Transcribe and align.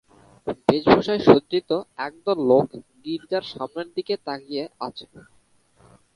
বেশভূষায় 0.67 1.21
সজ্জিত 1.27 1.69
একদল 1.99 2.37
লোক 2.49 2.67
গির্জার 3.05 3.43
সামনের 3.51 3.87
দিকে 3.95 4.13
তাকিয়ে 4.25 4.63
আছে। 4.87 5.05